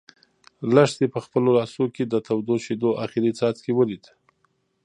[0.75, 4.05] لښتې په خپلو لاسو کې د تودو شيدو اخري څاڅکی ولید.